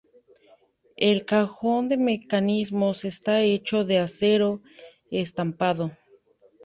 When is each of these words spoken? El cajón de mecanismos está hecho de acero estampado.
El 0.97 1.25
cajón 1.25 1.87
de 1.87 1.95
mecanismos 1.95 3.05
está 3.05 3.41
hecho 3.41 3.83
de 3.85 3.99
acero 3.99 4.59
estampado. 5.11 5.91